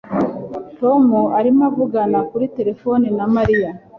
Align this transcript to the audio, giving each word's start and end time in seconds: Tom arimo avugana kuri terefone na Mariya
Tom 0.79 1.03
arimo 1.37 1.61
avugana 1.69 2.19
kuri 2.29 2.45
terefone 2.57 3.05
na 3.17 3.25
Mariya 3.35 3.69